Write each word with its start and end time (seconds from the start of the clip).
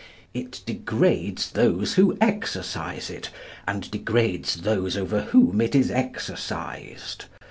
It 0.33 0.61
degrades 0.65 1.51
those 1.51 1.93
who 1.93 2.17
exercise 2.19 3.11
it, 3.11 3.29
and 3.67 3.91
degrades 3.91 4.63
those 4.63 4.97
over 4.97 5.25
whom 5.25 5.61
it 5.61 5.75
is 5.75 5.91
exercised. 5.91 7.25